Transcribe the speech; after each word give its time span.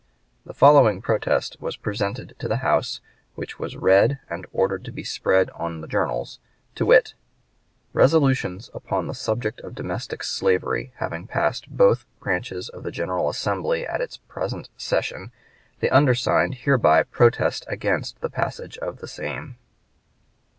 The 0.47 0.55
following 0.55 0.99
protest 0.99 1.57
was 1.61 1.77
presented 1.77 2.33
to 2.39 2.47
the 2.47 2.57
House, 2.65 3.01
which 3.35 3.59
was 3.59 3.77
read 3.77 4.17
and 4.31 4.47
ordered 4.51 4.83
to 4.85 4.91
be 4.91 5.03
spread 5.03 5.51
on 5.51 5.81
the 5.81 5.87
journals, 5.87 6.39
to 6.73 6.87
wit: 6.87 7.13
Resolutions 7.93 8.71
upon 8.73 9.05
the 9.05 9.13
subject 9.13 9.61
of 9.61 9.75
domestic 9.75 10.23
slavery 10.23 10.91
having 10.95 11.27
passed 11.27 11.69
both 11.69 12.07
branches 12.19 12.67
of 12.67 12.81
the 12.81 12.89
General 12.89 13.29
Assembly 13.29 13.85
at 13.85 14.01
its 14.01 14.17
present 14.17 14.69
session, 14.75 15.31
the 15.81 15.91
undersigned 15.91 16.55
hereby 16.55 17.03
protest 17.03 17.63
against 17.67 18.21
the 18.21 18.29
passage 18.31 18.79
of 18.79 19.01
the 19.01 19.07
same. 19.07 19.55